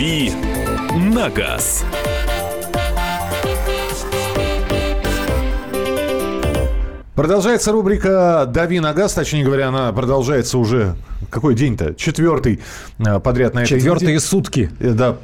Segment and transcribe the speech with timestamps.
[0.00, 0.32] «Дави
[1.12, 1.84] на газ».
[7.14, 10.96] Продолжается рубрика «Дави на газ», точнее говоря, она продолжается уже
[11.28, 11.94] какой день-то?
[11.94, 12.60] Четвертый
[12.98, 14.20] э, подряд на этой Четвертые неделе.
[14.20, 14.70] сутки.
[14.80, 15.16] Э, да,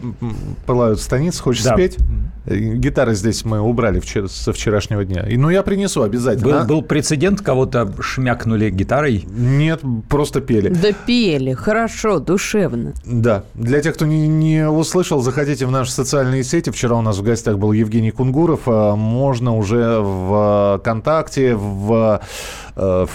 [0.66, 1.42] пылают станицы.
[1.42, 1.74] Хочешь да.
[1.74, 1.96] спеть?
[2.44, 5.26] Э, гитары здесь мы убрали вчера, со вчерашнего дня.
[5.26, 6.60] И, ну, я принесу обязательно.
[6.60, 9.24] Был, был прецедент, кого-то шмякнули гитарой?
[9.26, 10.68] Нет, просто пели.
[10.68, 12.92] Да пели, хорошо, душевно.
[13.04, 13.44] Да.
[13.54, 16.70] Для тех, кто не, не услышал, заходите в наши социальные сети.
[16.70, 18.66] Вчера у нас в гостях был Евгений Кунгуров.
[18.66, 22.20] Можно уже в ВКонтакте, в в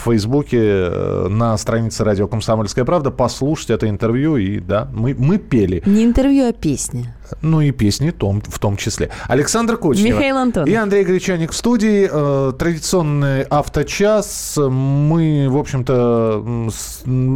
[0.05, 0.89] Фейсбуке
[1.29, 4.37] на странице радио «Комсомольская правда» послушать это интервью.
[4.37, 5.83] И да, мы, мы пели.
[5.85, 7.15] Не интервью, а песня.
[7.41, 9.09] Ну и песни том, в том числе.
[9.27, 10.15] Александр Кочнев.
[10.15, 10.67] Михаил Антонов.
[10.67, 12.09] И Андрей Гречаник в студии.
[12.11, 14.57] Э, традиционный авточас.
[14.57, 16.69] Мы, в общем-то,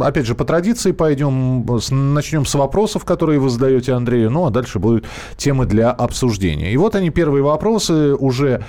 [0.02, 1.64] опять же, по традиции пойдем.
[1.90, 4.30] Начнем с вопросов, которые вы задаете Андрею.
[4.30, 5.06] Ну, а дальше будут
[5.36, 6.72] темы для обсуждения.
[6.72, 8.64] И вот они, первые вопросы уже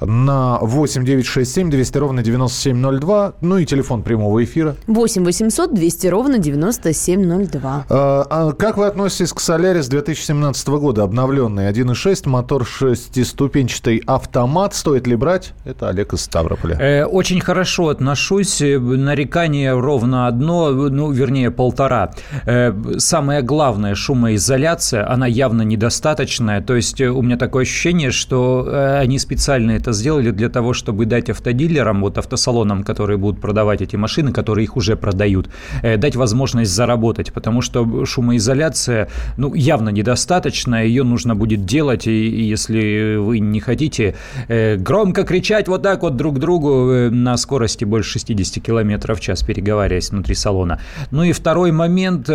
[0.00, 3.34] на 8 967 200 ровно 9702.
[3.40, 4.76] Ну и телефон прямого эфира.
[4.86, 7.86] 8 800 200 ровно 9702.
[7.88, 11.02] А, а как вы относитесь к Солярис 2017 года?
[11.02, 14.74] Обновленный 1.6, мотор шестиступенчатый автомат.
[14.74, 15.52] Стоит ли брать?
[15.64, 16.76] Это Олег из Ставрополя.
[16.80, 18.60] Э, очень хорошо отношусь.
[18.60, 22.12] Нарекание ровно одно, ну, вернее, полтора.
[22.46, 26.60] Э, самое главное, шумоизоляция, она явно недостаточная.
[26.60, 30.48] То есть э, у меня такое ощущение, что э, они специально это это сделали для
[30.48, 35.48] того, чтобы дать автодилерам, вот автосалонам, которые будут продавать эти машины, которые их уже продают,
[35.82, 42.50] э, дать возможность заработать, потому что шумоизоляция, ну, явно недостаточно, ее нужно будет делать, и,
[42.52, 44.14] если вы не хотите
[44.48, 49.20] э, громко кричать вот так вот друг другу э, на скорости больше 60 км в
[49.20, 50.78] час, переговариваясь внутри салона.
[51.10, 52.30] Ну и второй момент,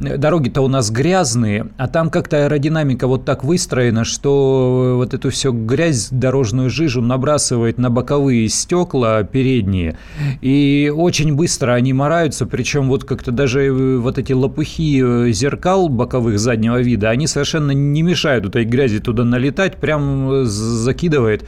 [0.00, 5.52] дороги-то у нас грязные, а там как-то аэродинамика вот так выстроена, что вот эту всю
[5.52, 9.96] грязь дорожную жижу набрасывает на боковые стекла передние,
[10.40, 15.88] и очень быстро они мораются, причем вот как-то даже э, вот эти лопухи э, зеркал
[15.88, 21.46] боковых заднего вида, они совершенно не мешают этой грязи туда налетать, прям э, закидывает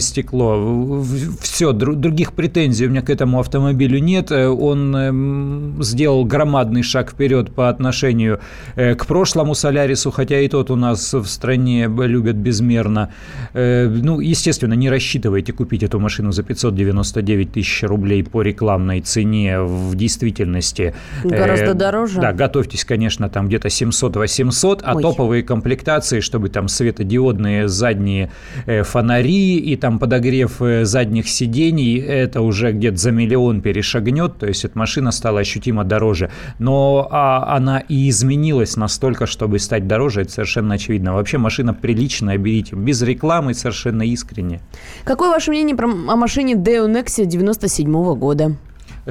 [0.00, 1.02] стекло.
[1.40, 4.30] Все, других претензий у меня к этому автомобилю нет.
[4.30, 8.40] Он эм, сделал громадный шаг вперед по отношению
[8.76, 13.12] к прошлому Солярису, хотя и тот у нас в стране любят безмерно.
[13.54, 19.94] Ну, естественно, не рассчитывайте купить эту машину за 599 тысяч рублей по рекламной цене в
[19.94, 20.94] действительности.
[21.24, 22.20] Гораздо э, дороже.
[22.20, 25.02] Да, готовьтесь, конечно, там где-то 700-800, а Ой.
[25.02, 28.30] топовые комплектации, чтобы там светодиодные задние
[28.66, 34.46] э, фонари и там подогрев э, задних сидений, это уже где-то за миллион перешагнет, то
[34.46, 36.30] есть эта машина стала ощутимо дороже.
[36.58, 41.14] Но а, она и изменилась настолько, чтобы стать дороже, это совершенно очевидно.
[41.14, 44.60] Вообще машина приличная, берите, без рекламы, совершенно искренне.
[45.04, 48.56] Какое ваше мнение про, о машине Deo Nexia 97 -го года?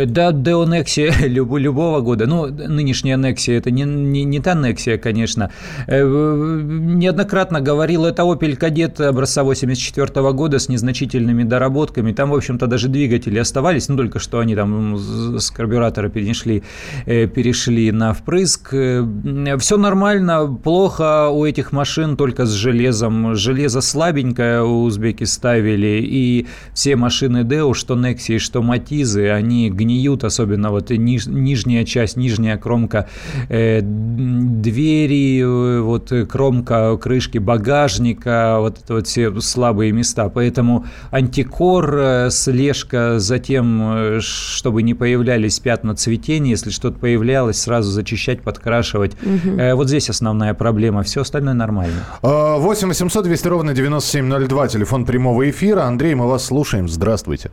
[0.05, 2.27] Да, Deo Nexia люб, любого года.
[2.27, 5.49] Ну, нынешняя Nexia, это не, не, не та Nexia, конечно.
[5.87, 12.13] Э, неоднократно говорил, это Opel Kadett образца 84 года с незначительными доработками.
[12.13, 16.61] Там, в общем-то, даже двигатели оставались, ну, только что они там с карбюратора перешли,
[17.07, 18.73] э, перешли на впрыск.
[18.73, 23.35] Э, Все нормально, плохо у этих машин только с железом.
[23.35, 30.23] Железо слабенькое у узбеки ставили, и все машины Deo, что Nexia, что Матизы, они гниют,
[30.23, 33.07] особенно вот ниж, нижняя часть, нижняя кромка
[33.49, 40.29] э, двери, э, вот кромка крышки багажника, вот это вот все слабые места.
[40.29, 47.61] Поэтому антикор, э, слежка за тем, э, чтобы не появлялись пятна цветения, если что-то появлялось,
[47.61, 49.13] сразу зачищать, подкрашивать.
[49.13, 49.57] Угу.
[49.57, 52.03] Э, вот здесь основная проблема, все остальное нормально.
[52.21, 55.83] 8 800 200 ровно 9702, телефон прямого эфира.
[55.83, 56.89] Андрей, мы вас слушаем.
[56.89, 57.51] Здравствуйте.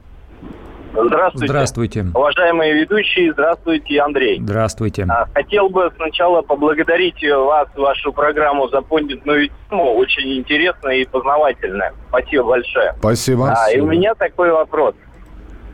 [0.94, 1.48] Здравствуйте.
[1.48, 2.06] Здравствуйте.
[2.14, 4.38] Уважаемые ведущие, здравствуйте, Андрей.
[4.40, 5.06] Здравствуйте.
[5.08, 9.94] А, хотел бы сначала поблагодарить вас, вашу программу за поднятую тему.
[9.94, 11.92] Очень интересная и познавательная.
[12.08, 12.94] Спасибо большое.
[12.98, 13.52] Спасибо.
[13.52, 14.94] А, и у меня такой вопрос.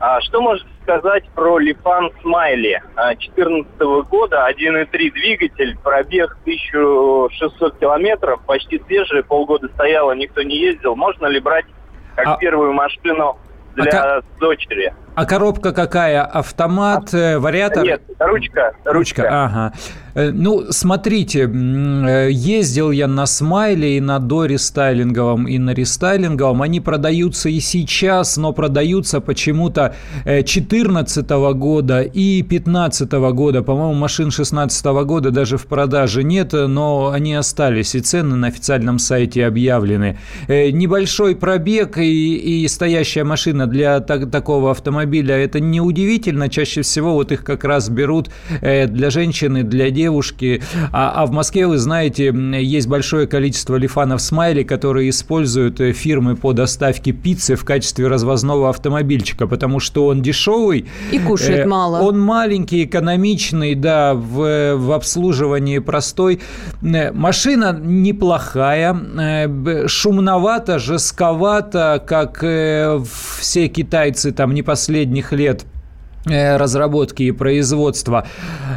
[0.00, 8.40] А, что можете сказать про Липан Смайли 2014 а, года, 1.3 двигатель, пробег 1600 километров,
[8.46, 10.96] почти свежий, полгода стояла, никто не ездил.
[10.96, 11.66] Можно ли брать
[12.16, 12.36] как а...
[12.38, 13.36] первую машину
[13.74, 14.94] для а дочери.
[15.14, 16.22] А коробка какая?
[16.22, 17.84] Автомат, э, вариатор?
[17.84, 18.72] Нет, ручка.
[18.84, 19.44] Ручка, ручка.
[19.44, 19.72] ага.
[20.14, 26.62] Э, ну, смотрите, э, ездил я на Смайле и на дорестайлинговом, и на рестайлинговом.
[26.62, 33.62] Они продаются и сейчас, но продаются почему-то 2014 года и 2015 года.
[33.62, 38.98] По-моему, машин 2016 года даже в продаже нет, но они остались, и цены на официальном
[38.98, 40.18] сайте объявлены.
[40.48, 46.48] Небольшой пробег и, и стоящая машина для так, такого автомобиля– это неудивительно.
[46.48, 48.30] Чаще всего вот их как раз берут
[48.60, 50.62] для женщины, для девушки.
[50.92, 56.36] А, а в Москве, вы знаете, есть большое количество лифанов смайли, которые используют э, фирмы
[56.36, 60.86] по доставке пиццы в качестве развозного автомобильчика, потому что он дешевый.
[61.12, 62.00] И кушает э, мало.
[62.00, 66.40] Он маленький, экономичный, да, в, в обслуживании простой.
[66.82, 72.38] Э, машина неплохая, э, шумновато, жестковато, как
[73.38, 75.66] все китайцы там не последних лет–
[76.26, 78.26] разработки и производства.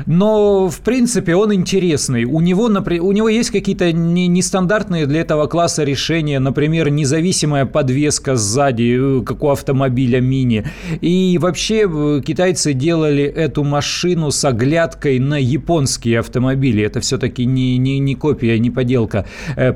[0.06, 2.24] Но, в принципе, он интересный.
[2.26, 9.20] У него, у него есть какие-то нестандартные для этого класса решения, например, независимая подвеска сзади,
[9.20, 10.66] э, как у автомобиля мини.
[11.02, 16.84] И вообще э, китайцы делали эту машину с оглядкой на японские автомобили.
[16.84, 19.26] Это все-таки не, не, не копия, не поделка.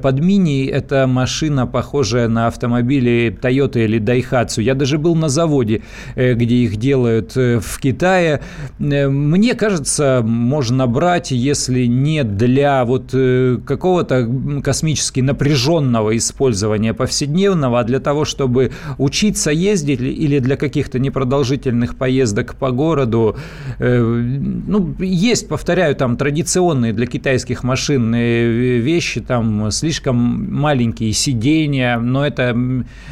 [0.01, 4.61] Под мини это машина, похожая на автомобили Toyota или Daihatsu.
[4.61, 5.81] Я даже был на заводе,
[6.15, 8.41] где их делают в Китае.
[8.79, 14.29] Э, мне кажется, можно брать, если не для вот э, какого-то
[14.63, 22.55] космически напряженного использования повседневного, а для того, чтобы учиться ездить или для каких-то непродолжительных поездок
[22.55, 23.37] по городу.
[23.79, 32.25] Э, ну, есть, повторяю, там традиционные для китайских машин вещи, там слишком маленькие сиденья, но
[32.25, 32.55] это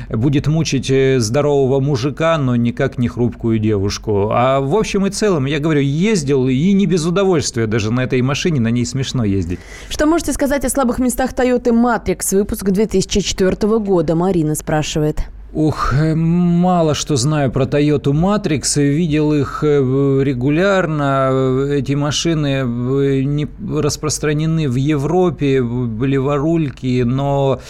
[0.09, 4.31] будет мучить здорового мужика, но никак не хрупкую девушку.
[4.37, 8.21] А в общем и целом, я говорю, ездил и не без удовольствия даже на этой
[8.21, 9.59] машине, на ней смешно ездить.
[9.87, 14.13] Что можете сказать о слабых местах Toyota Matrix, выпуск 2004 года?
[14.13, 15.19] Марина спрашивает.
[15.55, 21.69] Ух, э, мало что знаю про Toyota Matrix, видел их э, регулярно.
[21.71, 27.61] Эти машины э, не распространены в Европе, были ворульки, но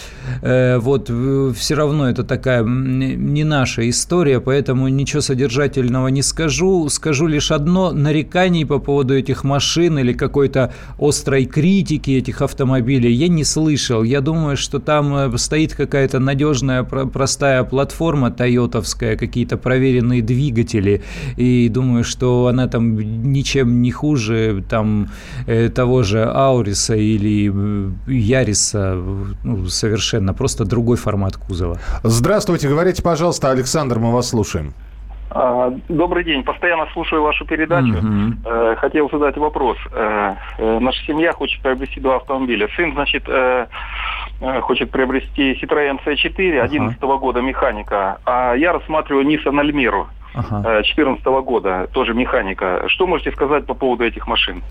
[0.42, 1.10] вот
[1.56, 6.88] все равно это такая не наша история, поэтому ничего содержательного не скажу.
[6.88, 13.28] Скажу лишь одно, нареканий по поводу этих машин или какой-то острой критики этих автомобилей я
[13.28, 14.02] не слышал.
[14.02, 17.75] Я думаю, что там стоит какая-то надежная, простая платформа
[18.30, 21.02] тойотовская, какие-то проверенные двигатели,
[21.36, 25.08] и думаю, что она там ничем не хуже там
[25.46, 28.94] э, того же Ауриса или э, Яриса,
[29.44, 31.78] ну, совершенно, просто другой формат кузова.
[32.02, 34.74] Здравствуйте, говорите, пожалуйста, Александр, мы вас слушаем.
[35.30, 36.42] А, добрый день.
[36.44, 37.94] Постоянно слушаю вашу передачу.
[37.94, 38.76] Uh-huh.
[38.76, 39.76] Хотел задать вопрос.
[40.58, 42.68] Наша семья хочет приобрести два автомобиля.
[42.76, 43.24] Сын, значит,
[44.62, 47.16] хочет приобрести Citroёn C4 11 ага.
[47.16, 50.06] года механика, а я рассматриваю Nissan Almera
[50.36, 50.60] ага.
[50.62, 52.84] 2014 года, тоже механика.
[52.86, 54.62] Что можете сказать по поводу этих машин?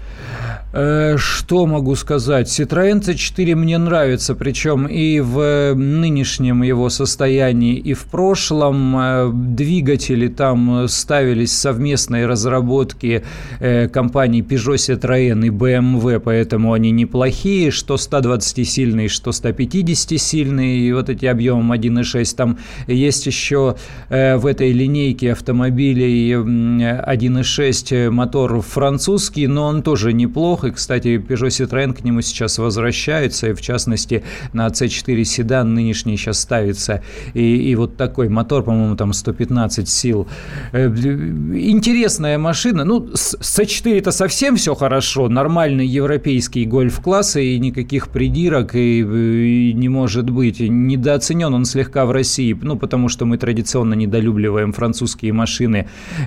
[0.78, 2.48] Э, что могу сказать?
[2.48, 8.98] Citroёn C4 мне нравится, причем и в нынешнем его состоянии, и в прошлом.
[8.98, 13.24] Э, двигатели там ставились совместные разработки
[13.60, 21.10] э, компаний Peugeot, Citroën и BMW, поэтому они неплохие, что 120-сильные, что 150-сильные, и вот
[21.10, 22.36] эти объемом 1.6.
[22.36, 22.58] Там
[22.88, 23.76] есть еще
[24.10, 31.94] в этой линейке автомобилей 1.6 мотор французский, но он тоже неплох, и, кстати, Peugeot Citroën
[31.94, 37.02] к нему сейчас возвращаются, и в частности на C4 седан нынешний сейчас ставится.
[37.34, 40.28] И, и вот такой мотор, по-моему, там 115 сил.
[40.74, 42.84] Э, интересная машина.
[42.84, 45.30] Ну, с C4 это совсем все хорошо.
[45.30, 50.60] Нормальный европейский гольф-класс, и никаких придирок и, и не может быть.
[50.60, 55.45] Недооценен он слегка в России, ну, потому что мы традиционно недолюбливаем французские машины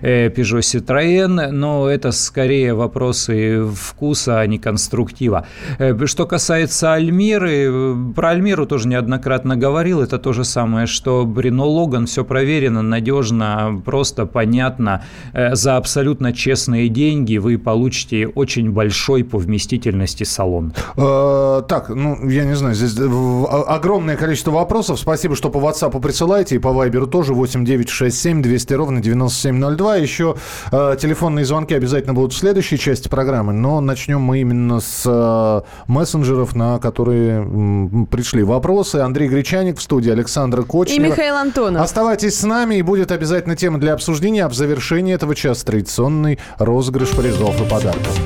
[0.03, 5.47] э, Peugeot Citroën, но это скорее вопросы вкуса а не конструктива.
[5.79, 11.25] Э, что касается Альмиры, э, про Альмиру тоже неоднократно говорил, это то же самое, что
[11.25, 15.03] Брено Логан, все проверено, надежно, просто понятно.
[15.35, 20.73] За абсолютно честные деньги вы получите очень большой по вместительности салон.
[20.97, 24.99] Так, ну, я не знаю, здесь огромное количество вопросов.
[24.99, 29.97] Спасибо, что по WhatsApp присылаете, и по Viber тоже 8967 200 ровно половины 9702.
[29.97, 30.37] Еще
[30.71, 35.61] э, телефонные звонки обязательно будут в следующей части программы, но начнем мы именно с э,
[35.87, 38.97] мессенджеров, на которые м, пришли вопросы.
[38.97, 41.07] Андрей Гречаник в студии, Александр Кочнева.
[41.07, 41.83] И Михаил Антонов.
[41.83, 44.45] Оставайтесь с нами, и будет обязательно тема для обсуждения.
[44.45, 48.19] А в завершении этого часа традиционный розыгрыш призов и подарков.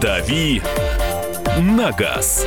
[0.00, 0.62] «Дави
[1.58, 2.46] на газ».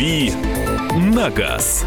[0.00, 0.32] «Дави
[1.12, 1.84] на газ».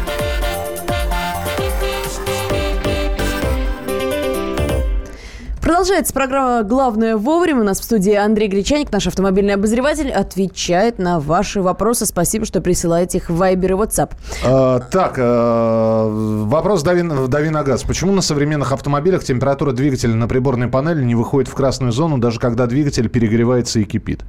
[5.60, 7.62] Продолжается программа «Главное вовремя».
[7.62, 12.06] У нас в студии Андрей Гречаник, наш автомобильный обозреватель, отвечает на ваши вопросы.
[12.06, 14.12] Спасибо, что присылаете их в Viber и WhatsApp.
[14.46, 16.06] А, так, а,
[16.44, 17.82] вопрос дави, дави на газ.
[17.82, 22.38] Почему на современных автомобилях температура двигателя на приборной панели не выходит в красную зону, даже
[22.38, 24.22] когда двигатель перегревается и кипит?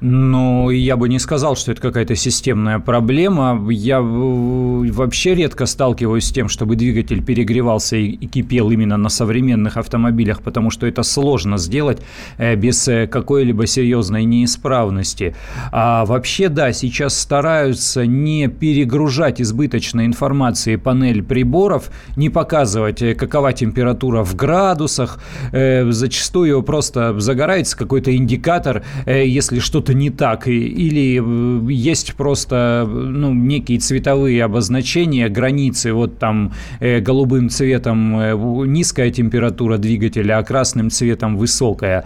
[0.00, 3.70] Ну, я бы не сказал, что это какая-то системная проблема.
[3.70, 10.42] Я вообще редко сталкиваюсь с тем, чтобы двигатель перегревался и кипел именно на современных автомобилях,
[10.42, 12.02] потому что это сложно сделать
[12.38, 15.34] э, без э, какой-либо серьезной неисправности.
[15.72, 23.52] А вообще, да, сейчас стараются не перегружать избыточной информации панель приборов, не показывать, э, какова
[23.52, 25.20] температура в градусах.
[25.52, 33.34] Зачастую просто загорается какой-то индикатор, если что-то что-то не так, или э, есть просто ну,
[33.34, 38.34] некие цветовые обозначения, границы, вот там э, голубым цветом э,
[38.66, 42.04] низкая температура двигателя, а красным цветом высокая.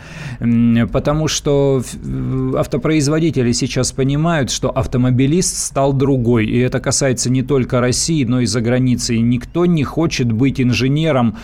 [0.92, 1.82] Потому что
[2.56, 8.46] автопроизводители сейчас понимают, что автомобилист стал другой, и это касается не только России, но и
[8.46, 9.20] за границей.
[9.20, 11.36] Никто не хочет быть инженером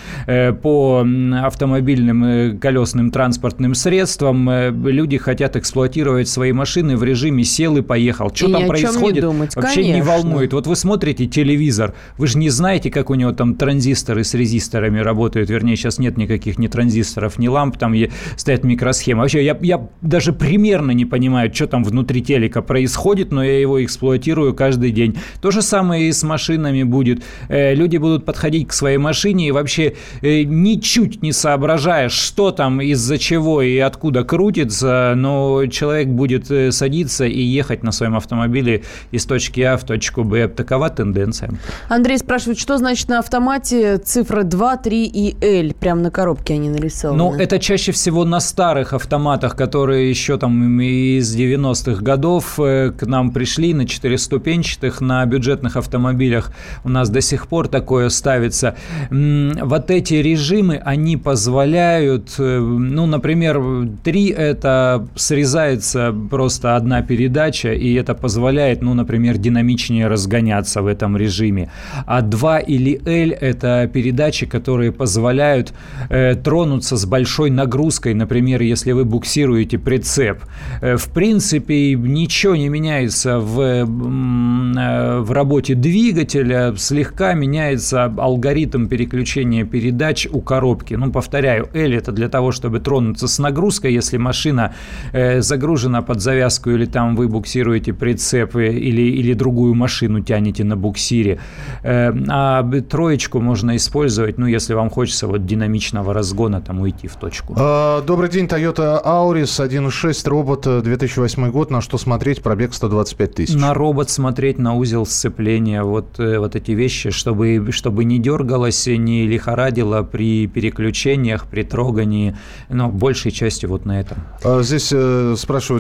[0.63, 1.07] по
[1.43, 4.51] автомобильным колесным транспортным средствам.
[4.89, 8.31] Люди хотят эксплуатировать настраивать свои машины в режиме сел и поехал.
[8.35, 9.57] Что и там происходит, не думать.
[9.57, 9.95] вообще Конечно.
[9.95, 10.53] не волнует.
[10.53, 15.01] Вот вы смотрите телевизор, вы же не знаете, как у него там транзисторы с резисторами
[15.01, 15.51] работают.
[15.51, 17.95] Вернее, сейчас нет никаких ни транзисторов, ни ламп, там
[18.37, 19.23] стоят микросхемы.
[19.23, 23.83] Вообще, я, я даже примерно не понимаю, что там внутри телека происходит, но я его
[23.83, 25.17] эксплуатирую каждый день.
[25.41, 27.23] То же самое и с машинами будет.
[27.49, 32.81] Э, люди будут подходить к своей машине и вообще э, ничуть не соображая, что там,
[32.81, 38.83] из-за чего и откуда крутится, но человек будет э, садиться и ехать на своем автомобиле
[39.11, 40.49] из точки А в точку Б.
[40.49, 41.51] Такова тенденция.
[41.89, 45.75] Андрей спрашивает, что значит на автомате цифры 2, 3 и L?
[45.75, 47.19] Прямо на коробке они нарисованы.
[47.19, 53.07] Ну, это чаще всего на старых автоматах, которые еще там из 90-х годов э, к
[53.07, 56.51] нам пришли, на четырехступенчатых, на бюджетных автомобилях
[56.85, 58.77] у нас до сих пор такое ставится.
[59.11, 63.63] Вот эти режимы, они позволяют, э, ну, например,
[64.03, 71.17] 3 это срезается просто одна передача, и это позволяет, ну, например, динамичнее разгоняться в этом
[71.17, 71.71] режиме.
[72.07, 75.73] А 2 или L– это передачи, которые позволяют
[76.11, 80.39] э, тронуться с большой нагрузкой, например, если вы буксируете прицеп.
[80.81, 89.65] Э, в принципе, ничего не меняется в, э, в работе двигателя, слегка меняется алгоритм переключения
[89.65, 90.95] передач у коробки.
[90.95, 94.75] Ну, повторяю, L– это для того, чтобы тронуться с нагрузкой, если машина
[95.13, 100.65] э, загружена на под завязку, или там вы буксируете прицеп, или, или другую машину тянете
[100.65, 101.39] на буксире.
[101.83, 107.15] Э, а троечку можно использовать, ну, если вам хочется вот динамичного разгона, там, уйти в
[107.15, 107.55] точку.
[107.57, 111.71] А, добрый день, Toyota Auris 1.6, робот, 2008 год.
[111.71, 112.43] На что смотреть?
[112.43, 113.55] Пробег 125 тысяч.
[113.55, 118.87] На робот смотреть, на узел сцепления, вот, э, вот эти вещи, чтобы, чтобы не дергалось,
[118.87, 122.37] не лихорадило при переключениях, при трогании,
[122.69, 124.19] но большей частью вот на этом.
[124.43, 125.35] А, здесь э,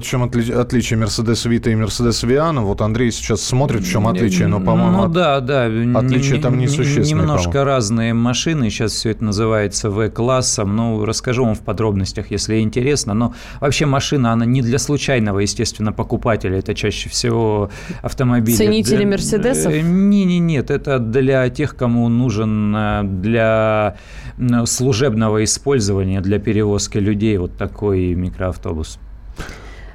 [0.04, 2.60] в чем отли- отличие Mercedes Vita и Mercedes Viana.
[2.60, 5.64] Вот Андрей сейчас смотрит, в чем отличие, но, по-моему, ну, да, да.
[5.98, 7.22] отличие там несущественное.
[7.22, 7.66] Немножко по-моему.
[7.70, 8.70] разные машины.
[8.70, 10.76] Сейчас все это называется В-классом.
[10.76, 13.14] Ну, расскажу вам в подробностях, если интересно.
[13.14, 16.58] Но вообще машина, она не для случайного, естественно, покупателя.
[16.58, 17.70] Это чаще всего
[18.02, 18.56] автомобили.
[18.56, 19.72] Ценители Для- Мерседесов?
[19.72, 20.70] Э, Не, не, нет.
[20.70, 23.96] Это для тех, кому нужен э, для
[24.38, 28.98] м, служебного использования, для перевозки людей вот такой микроавтобус.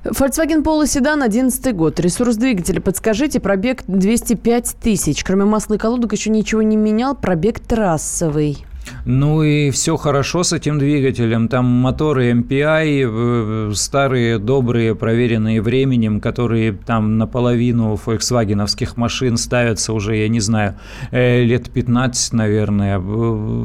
[0.04, 2.00] Volkswagen Polo седан, 11 год.
[2.00, 5.24] Ресурс двигателя, подскажите, пробег 205 тысяч.
[5.24, 8.66] Кроме масла и колодок еще ничего не менял, пробег трассовый.
[9.06, 11.48] Ну и все хорошо с этим двигателем.
[11.48, 20.28] Там моторы MPI, старые, добрые, проверенные временем, которые там наполовину фольксвагеновских машин ставятся уже, я
[20.28, 20.76] не знаю,
[21.12, 23.02] э, лет 15, наверное.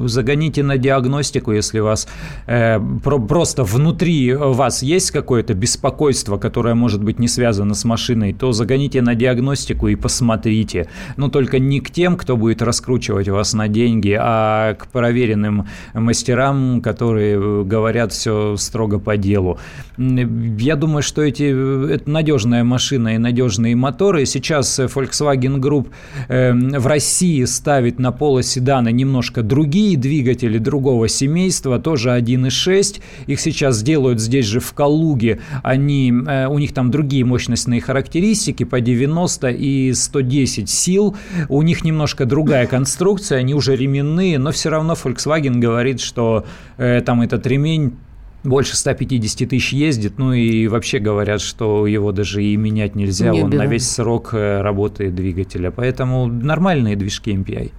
[0.06, 2.08] Загоните на диагностику, если у вас
[2.46, 8.52] э, просто внутри вас есть какое-то беспокойство, которое может быть не связано с машиной, то
[8.52, 10.88] загоните на диагностику и посмотрите.
[11.16, 15.68] Но только не к тем, кто будет раскручивать вас на деньги, а к проверенным проверенным
[15.94, 19.58] мастерам, которые э, говорят все строго по делу.
[19.96, 24.26] Я думаю, что эти, э, это надежная машина и надежные моторы.
[24.26, 25.86] Сейчас Volkswagen Group
[26.28, 33.00] эм, в России ставит на полоседана немножко другие двигатели другого семейства, тоже 1.6.
[33.28, 35.38] Их сейчас делают здесь же в Калуге.
[35.62, 41.16] Они, э, у них там другие мощностные характеристики по 90 и 110 сил.
[41.48, 46.44] У них немножко другая конструкция, они уже ременные, но все равно Volkswagen говорит, что
[46.76, 47.96] э, там этот ремень
[48.42, 53.42] больше 150 тысяч ездит, ну и вообще говорят, что его даже и менять нельзя, не
[53.42, 57.72] он на весь срок э, работы двигателя, поэтому нормальные движки MPI.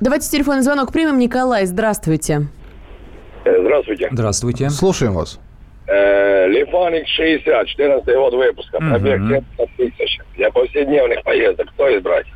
[0.00, 1.18] Давайте телефонный звонок примем.
[1.18, 2.48] Николай, здравствуйте.
[3.44, 4.08] Э, здравствуйте.
[4.10, 4.70] Здравствуйте.
[4.70, 5.40] Слушаем вас.
[5.88, 10.18] Лифаник 60, 14 год выпуска, пробег 70 тысяч.
[10.36, 12.26] Для повседневных поездок кто избрать?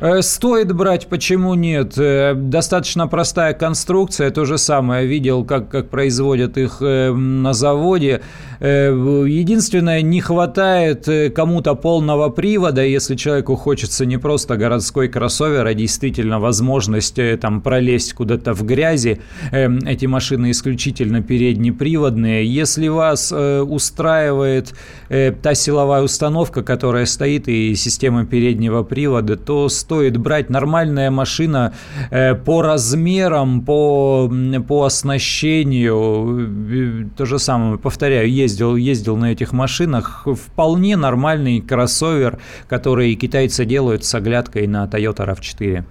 [0.00, 1.96] Э, стоит брать, почему нет?
[1.96, 5.06] Э, достаточно простая конструкция, то же самое.
[5.06, 8.22] Видел, как, как производят их э, на заводе.
[8.64, 16.40] Единственное, не хватает кому-то полного привода, если человеку хочется не просто городской кроссовер, а действительно
[16.40, 19.20] возможность там пролезть куда-то в грязи.
[19.52, 22.46] Эти машины исключительно переднеприводные.
[22.46, 24.74] Если вас устраивает
[25.08, 31.74] та силовая установка, которая стоит, и система переднего привода, то стоит брать нормальная машина
[32.10, 34.32] э, по размерам, по,
[34.66, 37.10] по оснащению.
[37.16, 40.26] То же самое, повторяю, ездил, ездил на этих машинах.
[40.26, 45.84] Вполне нормальный кроссовер, который китайцы делают с оглядкой на Toyota RAV4.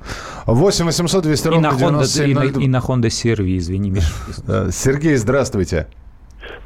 [0.45, 4.13] 8 800 200 ровно и на Honda, и, на, и на Honda CR-V, извини, Миша.
[4.47, 5.87] Э, Сергей, здравствуйте.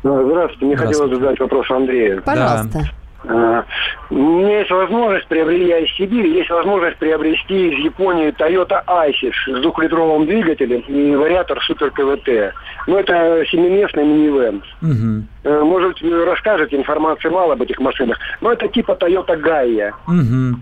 [0.04, 0.66] Здравствуйте.
[0.66, 2.22] Мне хотелось задать вопрос Андрею.
[2.24, 2.70] Пожалуйста.
[2.74, 2.92] Да.
[3.30, 9.34] У меня есть возможность приобрести, я из Сибири, есть возможность приобрести из Японии Toyota Isis
[9.48, 12.54] с двухлитровым двигателем и вариатор Супер КВТ.
[12.88, 14.64] Ну, это семиместный минивэн.
[14.82, 15.66] Угу.
[15.66, 18.18] Может, расскажете, информации мало об этих машинах.
[18.40, 19.92] Но это типа Toyota Gaia.
[20.08, 20.60] Угу.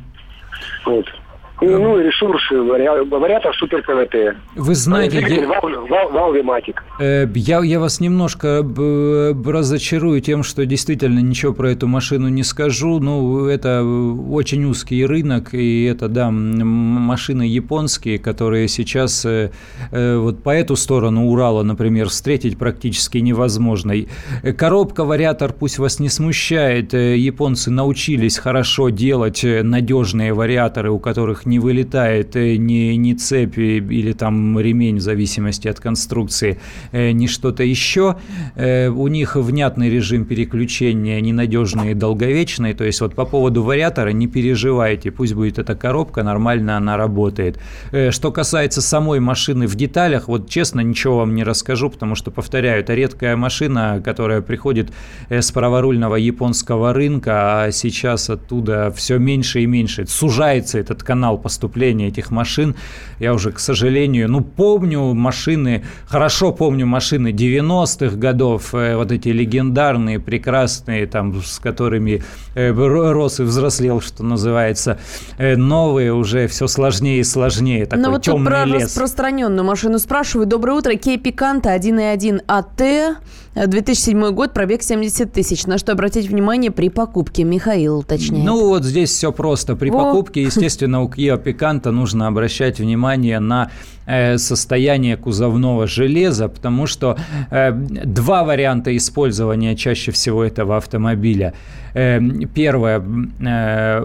[0.86, 1.06] Вот.
[1.62, 4.38] Ну, ресурсы, вариатор супер КВТ.
[4.56, 5.24] Вы знаете...
[5.26, 5.62] Я...
[6.12, 6.84] Валвиматик.
[7.00, 8.66] Э, я, я вас немножко
[9.46, 13.00] разочарую тем, что действительно ничего про эту машину не скажу.
[13.00, 19.52] Ну, это очень узкий рынок, и это, да, машины японские, которые сейчас э,
[19.92, 23.94] э, вот по эту сторону Урала, например, встретить практически невозможно.
[24.58, 26.94] Коробка, вариатор пусть вас не смущает.
[26.94, 34.14] Японцы научились хорошо делать надежные вариаторы, у которых не вылетает э, ни, ни цепь или
[34.14, 36.60] там ремень в зависимости от конструкции,
[36.92, 38.18] э, ни что-то еще.
[38.56, 42.74] Э, у них внятный режим переключения, ненадежный и долговечный.
[42.74, 47.60] То есть вот по поводу вариатора не переживайте, пусть будет эта коробка, нормально она работает.
[48.10, 52.82] Что касается самой машины в деталях, вот честно ничего вам не расскажу, потому что, повторяю,
[52.82, 54.92] это редкая машина, которая приходит
[55.30, 60.06] с праворульного японского рынка, а сейчас оттуда все меньше и меньше.
[60.08, 62.76] Сужается этот канал канал поступления этих машин.
[63.20, 69.30] Я уже, к сожалению, ну, помню машины, хорошо помню машины 90-х годов, э, вот эти
[69.30, 72.24] легендарные, прекрасные, там, с которыми
[72.56, 74.98] э, рос и взрослел, что называется.
[75.38, 77.86] Э, новые уже все сложнее и сложнее.
[77.86, 78.84] Такой ну, вот тут про лес.
[78.84, 80.48] распространенную машину спрашиваю.
[80.48, 80.96] Доброе утро.
[80.96, 82.82] Кей Пиканта 1.1 АТ.
[83.56, 85.66] 2007 год, пробег 70 тысяч.
[85.66, 87.44] На что обратить внимание при покупке?
[87.44, 88.44] Михаил точнее.
[88.44, 89.76] Ну, вот здесь все просто.
[89.76, 89.94] При О.
[89.94, 91.02] покупке, естественно,
[91.34, 93.70] Picanto нужно обращать внимание на
[94.08, 97.18] Э, состояние кузовного железа, потому что
[97.50, 101.56] э, два варианта использования чаще всего этого автомобиля.
[101.96, 102.20] Э,
[102.54, 103.04] первое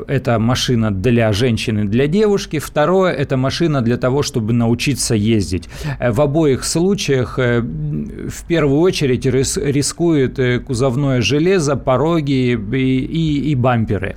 [0.09, 2.59] –это машина для женщины, для девушки.
[2.59, 5.69] Второе– это машина для того, чтобы научиться ездить.
[6.01, 14.17] В обоих случаях в первую очередь рискует кузовное железо, пороги и, и, и бамперы.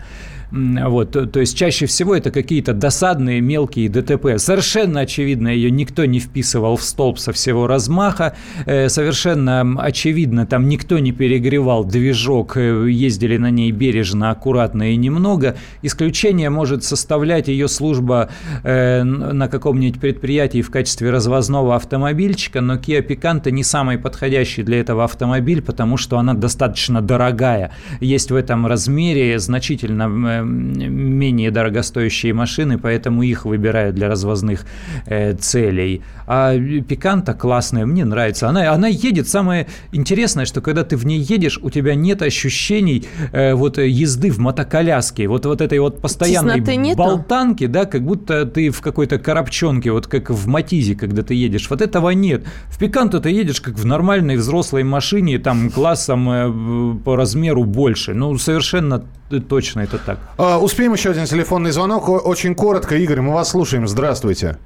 [0.53, 4.37] Вот, то, есть чаще всего это какие-то досадные мелкие ДТП.
[4.37, 8.35] Совершенно очевидно, ее никто не вписывал в столб со всего размаха.
[8.67, 14.95] Э, совершенно очевидно, там никто не перегревал движок, э, ездили на ней бережно, аккуратно и
[14.95, 15.55] немного.
[15.81, 18.29] Исключение может составлять ее служба
[18.61, 24.79] э, на каком-нибудь предприятии в качестве развозного автомобильчика, но Kia Picanto не самый подходящий для
[24.81, 27.71] этого автомобиль, потому что она достаточно дорогая.
[28.01, 34.65] Есть в этом размере значительно менее дорогостоящие машины, поэтому их выбирают для развозных
[35.05, 36.01] э, целей.
[36.27, 38.49] А Пиканта классная, мне нравится.
[38.49, 39.27] Она, она едет.
[39.27, 44.31] Самое интересное, что когда ты в ней едешь, у тебя нет ощущений э, вот езды
[44.31, 46.61] в мотоколяске, вот, вот этой вот постоянной
[46.95, 51.69] болтанки, да, как будто ты в какой-то коробчонке, вот как в Матизе, когда ты едешь.
[51.69, 52.45] Вот этого нет.
[52.69, 58.13] В Пиканту ты едешь как в нормальной взрослой машине, там классом э, по размеру больше.
[58.13, 59.03] Ну, совершенно
[59.39, 60.19] точно это так.
[60.37, 62.09] А, успеем еще один телефонный звонок.
[62.09, 62.95] Очень коротко.
[62.95, 63.87] Игорь, мы вас слушаем.
[63.87, 64.57] Здравствуйте.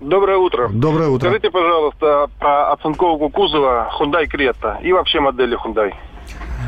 [0.00, 0.68] Доброе утро.
[0.72, 1.28] Доброе утро.
[1.28, 5.92] Скажите, пожалуйста, про оцинковку кузова Hyundai Creta и вообще модели Hyundai.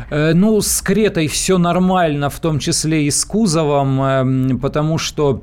[0.09, 5.41] Э, ну, с Кретой все нормально, в том числе и с кузовом, эм, потому что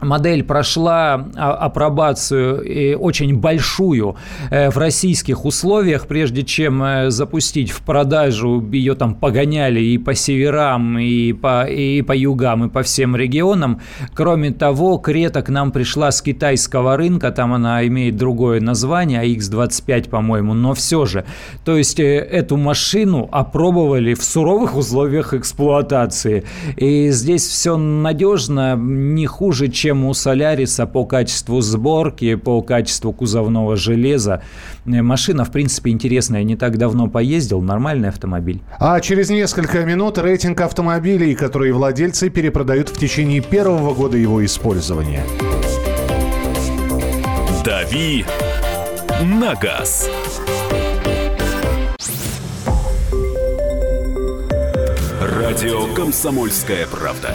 [0.00, 4.16] Модель прошла а, апробацию и очень большую
[4.50, 8.64] э, в российских условиях, прежде чем э, запустить в продажу.
[8.70, 13.80] Ее там погоняли и по северам, и по, и по югам, и по всем регионам.
[14.14, 20.08] Кроме того, Крета к нам пришла с китайского рынка, там она имеет другое название, AX25,
[20.08, 21.24] по-моему, но все же.
[21.64, 26.44] То есть э, эту машину опробовали в суровых условиях эксплуатации.
[26.76, 33.10] И здесь все надежно, не хуже, чем чем у Соляриса по качеству сборки, по качеству
[33.14, 34.42] кузовного железа.
[34.84, 36.42] Машина, в принципе, интересная.
[36.42, 37.62] Не так давно поездил.
[37.62, 38.60] Нормальный автомобиль.
[38.78, 45.22] А через несколько минут рейтинг автомобилей, которые владельцы перепродают в течение первого года его использования.
[47.64, 48.26] «Дави
[49.22, 50.10] на газ».
[55.22, 57.34] Радио «Комсомольская правда».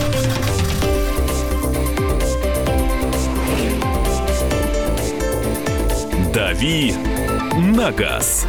[6.33, 6.93] «Дави
[7.57, 8.45] на газ».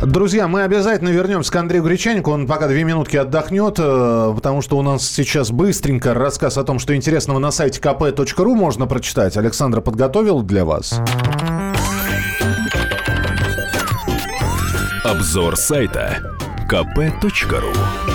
[0.00, 2.30] Друзья, мы обязательно вернемся к Андрею Гречанику.
[2.30, 6.78] Он пока две минутки отдохнет, э, потому что у нас сейчас быстренько рассказ о том,
[6.78, 9.36] что интересного на сайте kp.ru можно прочитать.
[9.36, 10.98] Александра подготовил для вас.
[15.04, 16.18] Обзор сайта
[16.70, 18.07] kp.ru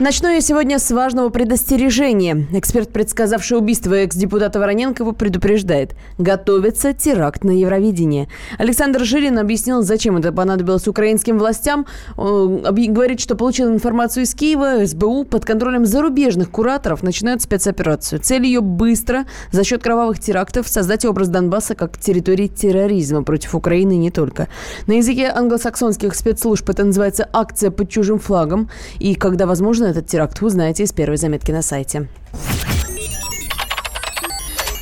[0.00, 2.46] Начну я сегодня с важного предостережения.
[2.52, 5.96] Эксперт, предсказавший убийство экс-депутата Вороненкова, предупреждает.
[6.18, 8.28] Готовится теракт на Евровидении.
[8.58, 11.84] Александр Жирин объяснил, зачем это понадобилось украинским властям.
[12.16, 18.20] Он говорит, что получил информацию из Киева, СБУ под контролем зарубежных кураторов начинают спецоперацию.
[18.20, 23.96] Цель ее быстро, за счет кровавых терактов, создать образ Донбасса как территории терроризма против Украины
[23.96, 24.46] не только.
[24.86, 28.70] На языке англосаксонских спецслужб это называется акция под чужим флагом.
[29.00, 32.08] И когда возможно, этот теракт вы узнаете из первой заметки на сайте.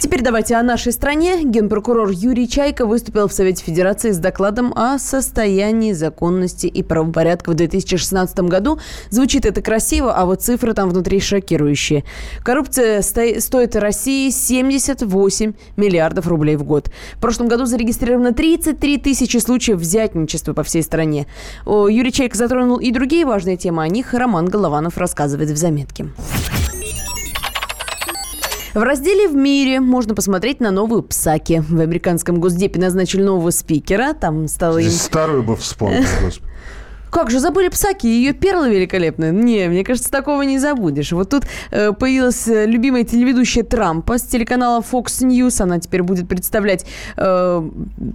[0.06, 1.42] Теперь давайте о нашей стране.
[1.42, 7.54] Генпрокурор Юрий Чайка выступил в Совете Федерации с докладом о состоянии законности и правопорядка в
[7.54, 8.78] 2016 году.
[9.10, 12.04] Звучит это красиво, а вот цифры там внутри шокирующие.
[12.44, 16.88] Коррупция стоит России 78 миллиардов рублей в год.
[17.16, 21.26] В прошлом году зарегистрировано 33 тысячи случаев взятничества по всей стране.
[21.66, 23.82] Юрий Чайка затронул и другие важные темы.
[23.82, 26.06] О них Роман Голованов рассказывает в заметке.
[28.76, 31.64] В разделе «В мире» можно посмотреть на новую Псаки.
[31.66, 34.12] В американском Госдепе назначили нового спикера.
[34.12, 34.90] Там стало им...
[34.90, 35.56] Старую бы
[36.22, 36.42] господи.
[37.16, 39.32] Как же, забыли Псаки, ее перлы великолепные.
[39.32, 41.12] Не, мне кажется, такого не забудешь.
[41.12, 45.62] Вот тут э, появилась э, любимая телеведущая Трампа с телеканала Fox News.
[45.62, 46.84] Она теперь будет представлять
[47.16, 47.70] э,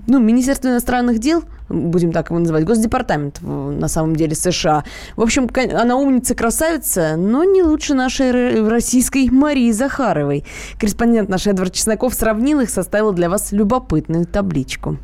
[0.05, 4.83] ну, Министерство иностранных дел, будем так его называть, Госдепартамент на самом деле США.
[5.15, 10.45] В общем, она умница, красавица, но не лучше нашей российской Марии Захаровой.
[10.79, 14.99] Корреспондент наш Эдвард Чесноков сравнил их, составил для вас любопытную табличку.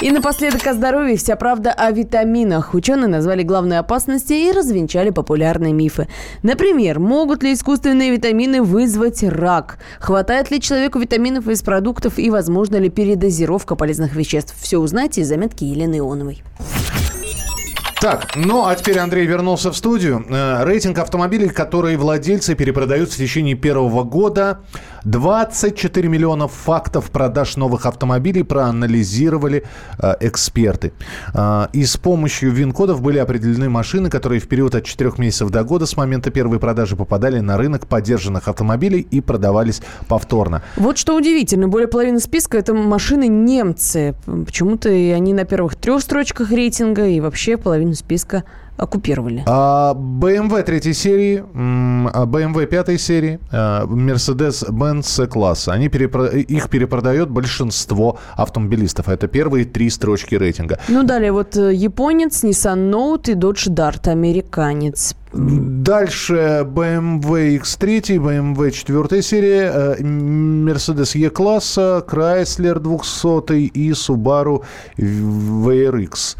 [0.00, 1.16] И напоследок о здоровье.
[1.16, 2.74] Вся правда о витаминах.
[2.74, 6.08] Ученые назвали главные опасности и развенчали популярные мифы.
[6.42, 9.78] Например, могут ли искусственные витамины вызвать рак?
[10.00, 14.54] Хватает ли человеку витаминов из продуктов и возможно ли передозировка полезных веществ?
[14.60, 16.42] Все узнайте из заметки Елены Ионовой.
[18.04, 20.26] Так, ну а теперь Андрей вернулся в студию.
[20.28, 24.60] Э, рейтинг автомобилей, которые владельцы перепродают в течение первого года.
[25.04, 29.64] 24 миллиона фактов продаж новых автомобилей проанализировали
[29.98, 30.92] э, эксперты.
[31.34, 35.62] Э, и с помощью ВИН-кодов были определены машины, которые в период от 4 месяцев до
[35.62, 40.62] года с момента первой продажи попадали на рынок поддержанных автомобилей и продавались повторно.
[40.76, 44.14] Вот что удивительно, более половины списка это машины немцы.
[44.24, 48.44] Почему-то и они на первых трех строчках рейтинга и вообще половину списка
[48.76, 49.42] оккупировали.
[49.46, 56.26] А BMW третьей серии, BMW пятой серии, а, Mercedes-Benz C-класса, они перепро...
[56.26, 59.08] их перепродает большинство автомобилистов.
[59.08, 60.78] Это первые три строчки рейтинга.
[60.88, 65.14] Ну, далее вот э, японец, Nissan Note и Dodge Dart, американец.
[65.32, 74.62] Дальше BMW X3, BMW 4 серия, э, Mercedes E-класса, Chrysler 200 и Subaru
[74.96, 76.36] VRX.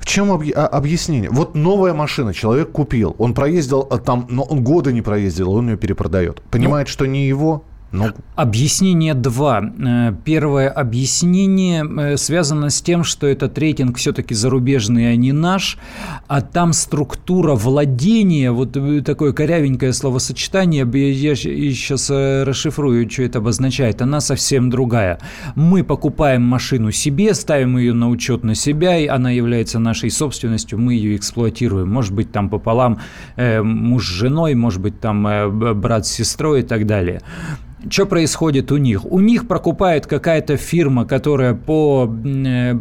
[0.00, 0.50] В чем объ...
[0.54, 1.30] А, объяснение?
[1.30, 5.68] Вот новая машина человек купил, он проездил а там, но он года не проездил, он
[5.68, 6.40] ее перепродает.
[6.50, 8.10] Понимает, ну, что не его, ну...
[8.36, 9.62] Объяснение два.
[9.62, 15.76] Э, первое объяснение э, связано с тем, что этот рейтинг все-таки зарубежный, а не наш,
[16.28, 24.00] а там структура владения, вот э, такое корявенькое словосочетание, я сейчас расшифрую, что это обозначает,
[24.02, 25.18] она совсем другая.
[25.56, 30.78] Мы покупаем машину себе, ставим ее на учет на себя, и она является нашей собственностью,
[30.78, 31.90] мы ее эксплуатируем.
[31.90, 33.00] Может быть, там пополам
[33.36, 37.20] муж с женой, может быть, там брат с сестрой и так далее
[37.88, 39.04] что происходит у них?
[39.04, 42.74] У них прокупает какая-то фирма, которая по э,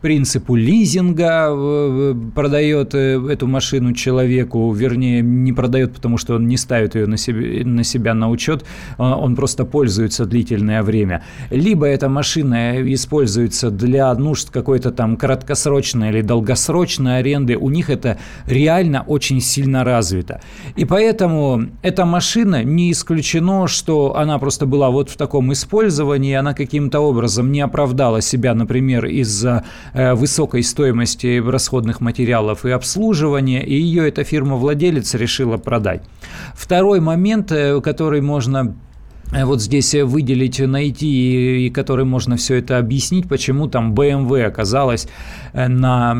[0.00, 6.56] принципу лизинга э, продает э, эту машину человеку, вернее, не продает, потому что он не
[6.56, 8.64] ставит ее на, себе, на себя на учет,
[8.98, 11.22] он просто пользуется длительное время.
[11.50, 18.18] Либо эта машина используется для нужд какой-то там краткосрочной или долгосрочной аренды, у них это
[18.46, 20.40] реально очень сильно развито.
[20.76, 26.54] И поэтому эта машина не исключено, что она просто была вот в таком использовании, она
[26.54, 33.74] каким-то образом не оправдала себя, например, из-за Э, высокой стоимости расходных материалов и обслуживания, и
[33.74, 36.02] ее эта фирма-владелец решила продать.
[36.54, 38.89] Второй момент, э, который можно э,
[39.32, 45.08] вот здесь выделить, найти, и который можно все это объяснить, почему там BMW оказалась
[45.54, 46.14] на,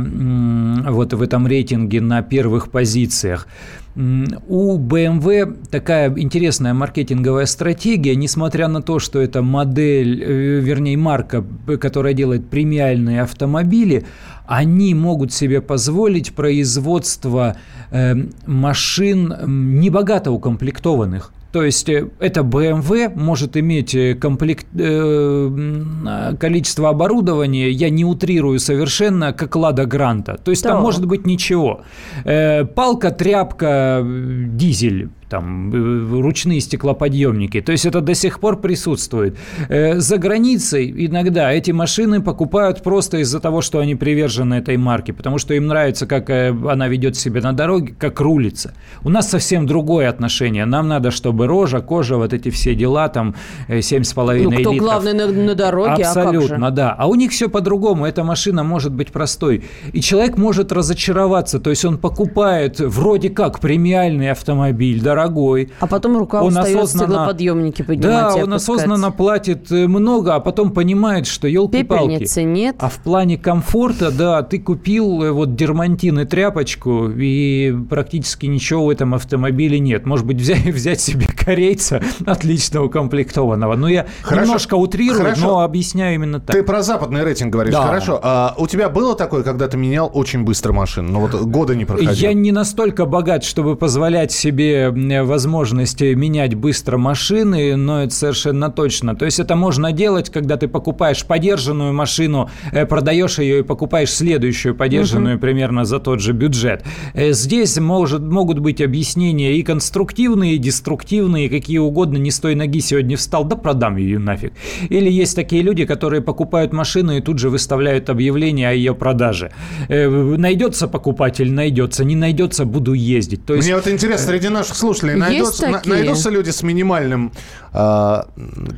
[0.88, 3.49] вот в этом рейтинге на первых позициях.
[3.96, 11.44] У BMW такая интересная маркетинговая стратегия, несмотря на то, что это модель, э, вернее, марка,
[11.81, 14.07] которая делает премиальные автомобили,
[14.46, 17.57] они могут себе позволить производство
[17.90, 18.14] э,
[18.46, 19.35] машин
[19.81, 21.33] небогато укомплектованных.
[21.53, 28.61] То есть э, это BMW может иметь э, комплект, э, количество оборудования, я не утрирую
[28.61, 30.39] совершенно, как Лада Гранта.
[30.45, 30.71] То есть да.
[30.71, 31.83] там может быть ничего.
[32.25, 37.61] Э, палка, тряпка, дизель там э, ручные стеклоподъемники.
[37.61, 39.38] То есть это до сих пор присутствует.
[39.69, 45.12] Э, за границей иногда эти машины покупают просто из-за того, что они привержены этой марке,
[45.12, 48.75] потому что им нравится, как э, она ведет себя на дороге, как рулится.
[49.05, 50.64] У нас совсем другое отношение.
[50.64, 53.35] Нам надо, чтобы рожа, кожа, вот эти все дела, там
[53.69, 54.77] 7,5 ну, кто литров.
[54.77, 56.97] главный на, на дороге, Абсолютно, а да.
[56.99, 58.05] А у них все по-другому.
[58.05, 59.62] Эта машина может быть простой.
[59.93, 61.61] И человек может разочароваться.
[61.61, 65.71] То есть он покупает вроде как премиальный автомобиль, дорогой, дорогой.
[65.81, 67.13] А потом рука он устает осознанно...
[67.13, 72.05] стеклоподъемники поднимать Да, он осознанно платит э, много, а потом понимает, что елки-палки.
[72.05, 72.77] Пепельницы нет.
[72.79, 78.87] А в плане комфорта, да, ты купил э, вот дермантин и тряпочку, и практически ничего
[78.87, 80.07] в этом автомобиле нет.
[80.07, 83.77] Может быть, взять, взять себе корейца отлично укомплектованного.
[83.77, 84.45] Но я Хорошо.
[84.45, 85.47] немножко утрирую, Хорошо.
[85.47, 86.57] но объясняю именно так.
[86.57, 87.75] Ты про западный рейтинг говоришь.
[87.75, 87.83] Да.
[87.83, 88.21] Хорошо.
[88.23, 91.13] А у тебя было такое, когда ты менял очень быстро машину?
[91.13, 92.13] Ну вот года не проходило.
[92.13, 99.14] Я не настолько богат, чтобы позволять себе возможности менять быстро машины, но это совершенно точно.
[99.14, 104.12] То есть это можно делать, когда ты покупаешь подержанную машину, э, продаешь ее и покупаешь
[104.12, 105.40] следующую подержанную угу.
[105.40, 106.85] примерно за тот же бюджет.
[107.14, 112.16] Э, здесь может, могут быть объяснения и конструктивные, и деструктивные, какие угодно.
[112.16, 114.53] Не с той ноги сегодня встал, да продам ее нафиг.
[114.88, 119.53] Или есть такие люди, которые покупают машину и тут же выставляют объявление о ее продаже.
[119.88, 122.05] Э, найдется покупатель, найдется.
[122.05, 123.44] Не найдется, буду ездить.
[123.46, 123.66] То есть...
[123.66, 127.33] Мне вот интересно, среди наших слушателей слушатели, найдутся, на, найдутся люди с минимальным
[127.73, 128.23] э,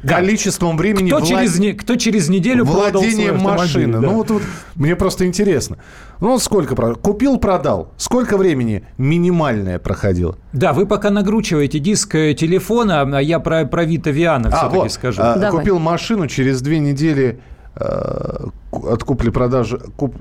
[0.07, 1.29] количеством времени кто, влад...
[1.29, 4.01] через, кто через неделю владение машины.
[4.01, 4.01] Да.
[4.01, 4.43] Ну вот, вот
[4.75, 5.79] мне просто интересно.
[6.21, 7.93] Ну вот сколько купил, продал.
[7.97, 10.37] Сколько времени минимальное проходило?
[10.53, 14.77] Да, вы пока нагручиваете диск э, телефона, а я про, про Вита Виана а, все-таки
[14.77, 15.23] вот, скажу.
[15.23, 17.41] А, купил машину через две недели
[17.75, 20.17] э, от купли-продажи куп,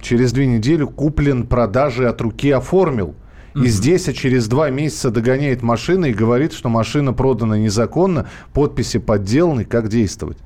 [0.00, 3.14] через две недели куплен продажи от руки оформил.
[3.64, 8.98] И здесь, а через два месяца догоняет машина и говорит, что машина продана незаконно, подписи
[8.98, 10.38] подделаны, как действовать?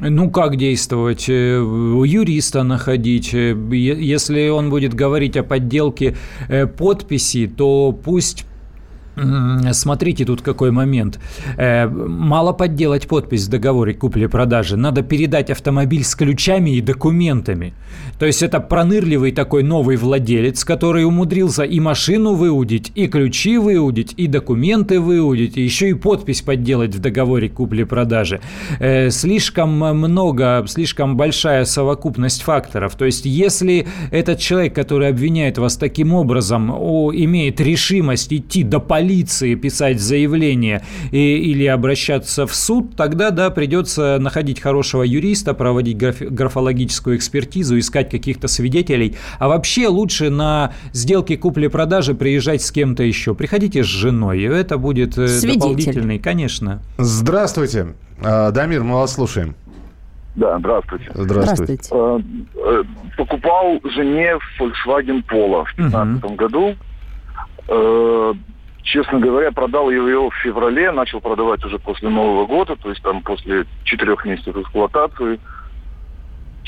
[0.00, 1.28] Ну, как действовать?
[1.28, 1.60] Э,
[2.06, 3.34] юриста находить.
[3.34, 6.16] Э, если он будет говорить о подделке
[6.48, 8.44] э, подписи, то пусть
[9.72, 11.18] Смотрите, тут какой момент.
[11.56, 14.76] Мало подделать подпись в договоре купли-продажи.
[14.76, 17.74] Надо передать автомобиль с ключами и документами.
[18.18, 24.14] То есть это пронырливый такой новый владелец, который умудрился и машину выудить, и ключи выудить,
[24.16, 28.40] и документы выудить, и еще и подпись подделать в договоре купли-продажи.
[28.80, 32.96] Э, слишком много, слишком большая совокупность факторов.
[32.96, 39.54] То есть если этот человек, который обвиняет вас таким образом, имеет решимость идти до полиции
[39.54, 46.20] писать заявление и, или обращаться в суд, тогда, да, придется находить хорошего юриста, проводить граф,
[46.20, 49.16] графологическую экспертизу, искать каких-то свидетелей.
[49.38, 53.34] А вообще лучше на сделки купли-продажи приезжать с кем-то еще.
[53.34, 55.60] Приходите с женой, и это будет э, Свидетель.
[55.60, 56.82] дополнительный, конечно.
[56.98, 57.94] Здравствуйте.
[58.22, 59.54] А, Дамир, мы вас слушаем.
[60.36, 61.10] Да, здравствуйте.
[61.14, 61.82] Здравствуйте.
[61.82, 61.88] здравствуйте.
[61.92, 62.20] Э,
[62.56, 62.84] э,
[63.16, 66.34] покупал жене Volkswagen Polo в 2015 угу.
[66.34, 66.74] году
[68.88, 73.22] честно говоря, продал ее в феврале, начал продавать уже после Нового года, то есть там
[73.22, 75.38] после четырех месяцев эксплуатации.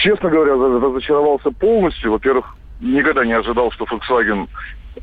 [0.02, 2.12] Честно говоря, разочаровался полностью.
[2.12, 4.48] Во-первых, никогда не ожидал, что Volkswagen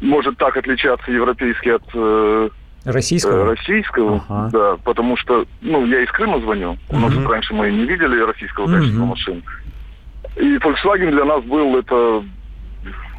[0.01, 2.49] может так отличаться европейский от э,
[2.83, 3.43] российского.
[3.43, 4.49] Э, российского, ага.
[4.51, 6.77] да, потому что, ну, я из Крыма звоню.
[6.89, 7.29] У нас угу.
[7.29, 9.05] раньше мы не видели российского качества угу.
[9.05, 9.43] машин.
[10.36, 12.23] И Volkswagen для нас был это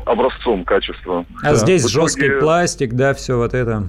[0.04, 1.24] образцом качества.
[1.42, 1.54] А да.
[1.54, 1.94] здесь итоге...
[1.94, 3.84] жесткий пластик, да, все вот это.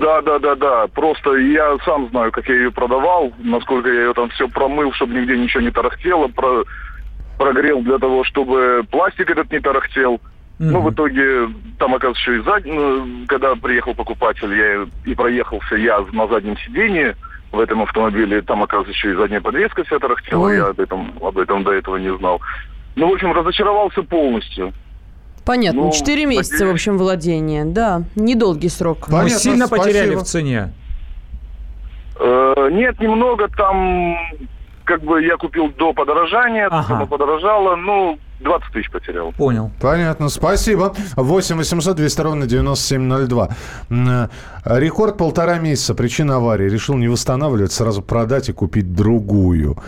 [0.00, 0.86] Да, да, да, да.
[0.88, 5.14] Просто я сам знаю, как я ее продавал, насколько я ее там все промыл, чтобы
[5.14, 6.64] нигде ничего не тарахтело, про...
[7.38, 10.14] прогрел для того, чтобы пластик этот не тарахтел.
[10.14, 10.70] Mm-hmm.
[10.70, 12.64] Ну, в итоге, там, оказывается, еще и зад...
[12.64, 17.14] ну, когда приехал покупатель, я и проехался я на заднем сидении
[17.52, 20.56] в этом автомобиле, там, оказывается, еще и задняя подвеска вся тарахтела, Ой.
[20.56, 22.40] я об этом, об этом до этого не знал.
[22.96, 24.72] Ну, в общем, разочаровался полностью.
[25.44, 25.82] Понятно.
[25.82, 26.70] Ну, Четыре месяца, надеюсь.
[26.70, 27.64] в общем, владения.
[27.64, 29.06] Да, недолгий срок.
[29.06, 29.86] Понятно, Мы сильно спасибо.
[29.86, 30.72] потеряли в цене.
[32.18, 33.48] Э, нет, немного.
[33.48, 34.16] Там
[34.86, 36.94] как бы я купил до подорожания, ага.
[36.94, 37.76] оно подорожало.
[37.76, 39.32] Ну, 20 тысяч потерял.
[39.32, 39.70] Понял.
[39.80, 40.94] Понятно, спасибо.
[41.16, 43.48] 8 800 200 ровно 9702.
[43.90, 44.28] Э,
[44.64, 45.94] рекорд полтора месяца.
[45.94, 46.68] Причина аварии.
[46.68, 49.78] Решил не восстанавливать, сразу продать и купить другую.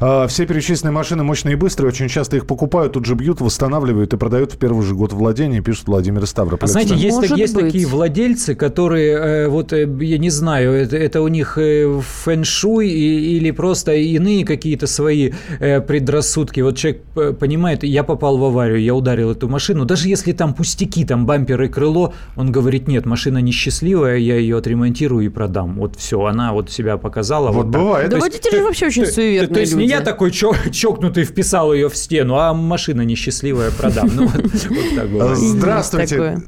[0.00, 1.88] Э, все перечисленные машины мощные и быстрые.
[1.88, 5.60] Очень часто их покупают, тут же бьют, восстанавливают и продают в первый же год владения,
[5.60, 6.68] пишет Владимир Ставрополь.
[6.68, 11.20] А знаете, есть, так, есть такие владельцы, которые, э, вот я не знаю, это, это
[11.20, 16.60] у них фэн-шуй или просто иные какие-то свои предрассудки.
[16.60, 17.02] Вот человек
[17.38, 21.26] понимает, я я попал в аварию, я ударил эту машину, даже если там пустяки, там
[21.26, 25.74] бампер и крыло, он говорит, нет, машина несчастливая, я ее отремонтирую и продам.
[25.74, 27.50] Вот все, она вот себя показала.
[27.50, 28.10] Вот, вот бывает.
[28.10, 29.82] Да водители же вообще очень суеверные То, то есть люди.
[29.82, 34.08] не я такой чокнутый вписал ее в стену, а машина несчастливая продам.
[34.14, 36.40] Ну, вот, Здравствуйте.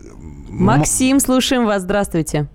[0.50, 2.48] Максим, слушаем вас, здравствуйте.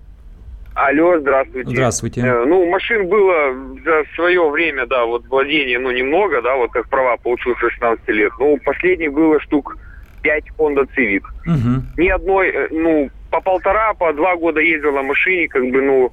[0.76, 1.70] Алло, здравствуйте.
[1.70, 2.20] Здравствуйте.
[2.20, 6.86] Э, ну, машин было за свое время, да, вот владение, ну, немного, да, вот как
[6.90, 8.30] права получил 16 лет.
[8.38, 9.78] Ну, последний было штук
[10.22, 11.22] 5 Honda Civic.
[11.46, 11.82] Угу.
[11.96, 16.12] Ни одной, э, ну, по полтора, по два года ездил на машине, как бы, ну,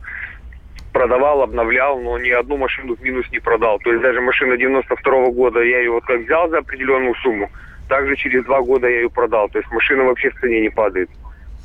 [0.94, 3.80] продавал, обновлял, но ни одну машину в минус не продал.
[3.80, 7.50] То есть даже машина 92 -го года, я ее вот как взял за определенную сумму,
[7.90, 9.50] также через два года я ее продал.
[9.50, 11.10] То есть машина вообще в цене не падает.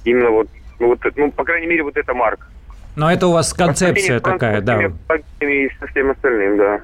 [0.05, 0.49] Именно вот,
[0.81, 2.49] ну, вот, ну по крайней мере, вот эта марка.
[2.99, 4.91] Но это у вас концепция такая, да.
[5.41, 6.81] И со всем остальным, да.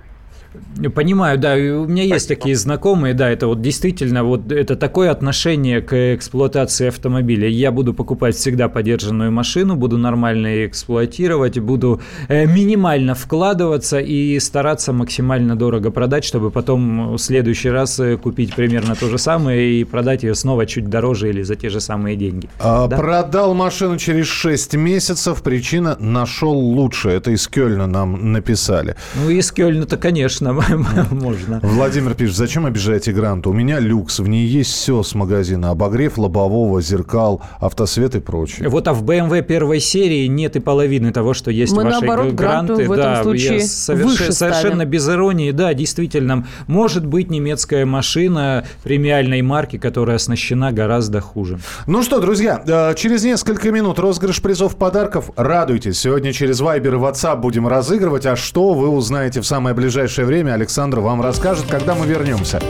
[0.94, 5.80] Понимаю, да, у меня есть такие знакомые, да, это вот действительно вот это такое отношение
[5.80, 7.48] к эксплуатации автомобиля.
[7.48, 14.38] Я буду покупать всегда подержанную машину, буду нормально ее эксплуатировать, буду э, минимально вкладываться и
[14.40, 19.80] стараться максимально дорого продать, чтобы потом в следующий раз э, купить примерно то же самое
[19.80, 22.48] и продать ее снова чуть дороже или за те же самые деньги.
[22.58, 22.96] А, да?
[22.96, 27.10] Продал машину через 6 месяцев, причина нашел лучше.
[27.10, 28.96] Это из Кёльна нам написали.
[29.14, 31.60] Ну, из Кёльна-то, конечно конечно, можно.
[31.62, 33.50] Владимир пишет, зачем обижаете Гранту?
[33.50, 35.70] У меня люкс, в ней есть все с магазина.
[35.70, 38.68] Обогрев лобового, зеркал, автосвет и прочее.
[38.68, 42.00] Вот, а в BMW первой серии нет и половины того, что есть Мы, в вашей
[42.00, 42.74] наоборот, Гранты.
[42.74, 44.04] Гранту в этом да, случае соверш...
[44.04, 44.90] выше совершенно ставим.
[44.90, 51.58] без иронии, да, действительно, может быть немецкая машина премиальной марки, которая оснащена гораздо хуже.
[51.86, 55.30] Ну что, друзья, э, через несколько минут розыгрыш призов подарков.
[55.36, 55.98] Радуйтесь.
[55.98, 58.26] Сегодня через Viber и WhatsApp будем разыгрывать.
[58.26, 62.60] А что вы узнаете в самое ближайшее время, Александр вам расскажет, когда мы вернемся.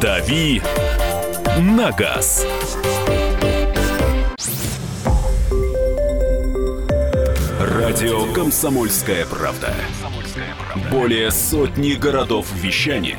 [0.00, 0.60] «Дави
[1.60, 2.44] на газ».
[7.60, 9.72] Радио «Комсомольская правда».
[10.90, 13.18] Более сотни городов вещания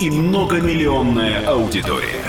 [0.00, 2.24] и многомиллионная аудитория.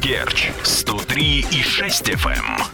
[0.00, 2.73] Керчь 103 и 6 FM.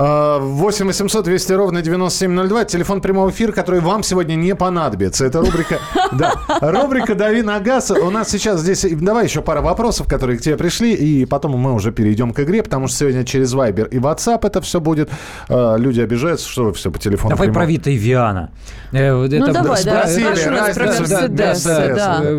[0.00, 2.64] 8 800 200 ровно 9702.
[2.64, 5.26] Телефон прямого эфира, который вам сегодня не понадобится.
[5.26, 5.78] Это рубрика...
[6.12, 7.90] Да, рубрика «Дави на газ».
[7.90, 8.84] У нас сейчас здесь...
[8.90, 12.62] Давай еще пара вопросов, которые к тебе пришли, и потом мы уже перейдем к игре,
[12.62, 15.08] потому что сегодня через Viber и WhatsApp это все будет.
[15.48, 17.30] А, Люди обижаются, что вы все по телефону.
[17.30, 17.64] Давай прямого.
[17.64, 18.50] про Вита и Виана.
[18.92, 20.30] Э, вот Ну это- давай, да, спросили.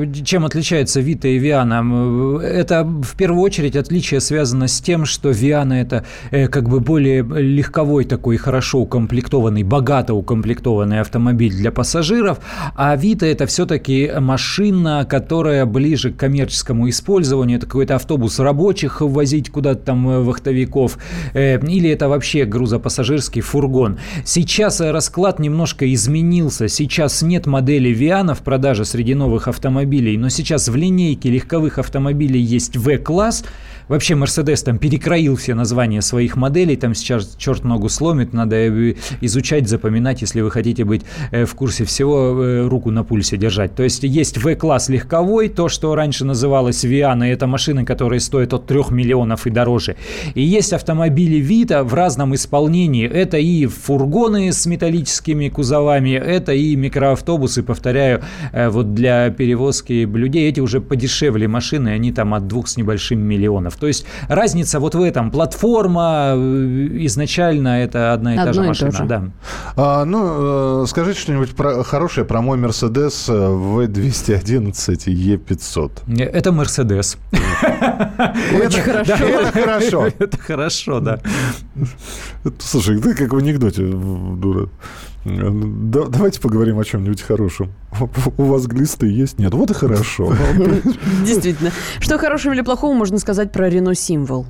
[0.10, 2.42] Э, Чем отличается Вита и Виана?
[2.44, 7.24] Это в первую очередь отличие связано с тем, что Виана это э, как бы более
[7.52, 12.40] легковой такой хорошо укомплектованный, богато укомплектованный автомобиль для пассажиров,
[12.76, 17.58] а Вита это все-таки машина, которая ближе к коммерческому использованию.
[17.58, 20.98] Это какой-то автобус рабочих возить куда-то там э, вахтовиков,
[21.34, 24.00] э, или это вообще грузопассажирский фургон.
[24.26, 26.68] Сейчас э, расклад немножко изменился.
[26.68, 32.42] Сейчас нет модели Виана в продаже среди новых автомобилей, но сейчас в линейке легковых автомобилей
[32.42, 33.44] есть V-класс.
[33.92, 38.96] Вообще Mercedes там перекроил все названия своих моделей, там сейчас черт ногу сломит, надо э,
[39.20, 43.76] изучать, запоминать, если вы хотите быть э, в курсе всего, э, руку на пульсе держать.
[43.76, 48.66] То есть есть V-класс легковой, то, что раньше называлось Виана, это машины, которые стоят от
[48.66, 49.98] 3 миллионов и дороже.
[50.36, 53.06] И есть автомобили Вита в разном исполнении.
[53.06, 58.22] Это и фургоны с металлическими кузовами, это и микроавтобусы, повторяю,
[58.54, 60.48] вот для перевозки людей.
[60.48, 63.81] Эти уже подешевле машины, они там от двух с небольшим миллионов.
[63.82, 65.32] То есть разница вот в этом.
[65.32, 68.92] Платформа э, изначально это одна и та же Одно и то машина.
[68.92, 69.06] же.
[69.06, 69.24] Да.
[69.76, 76.22] А, ну, э, скажите что-нибудь про, хорошее про мой Mercedes V211 E500.
[76.22, 77.18] Это Мерседес.
[78.54, 79.14] Очень хорошо.
[79.16, 80.08] Это хорошо.
[80.20, 81.20] Это хорошо, да.
[82.60, 84.70] Слушай, ты как в анекдоте, дура.
[85.24, 87.72] Да- давайте поговорим о чем-нибудь хорошем.
[88.38, 89.38] У вас глисты есть?
[89.38, 90.34] Нет, вот и хорошо.
[91.26, 91.72] Действительно.
[92.00, 94.46] Что хорошего или плохого можно сказать про Рено Символ?